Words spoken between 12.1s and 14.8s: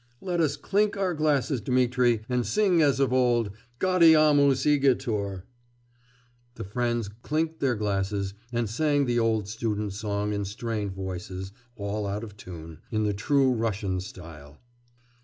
of tune, in the true Russian style.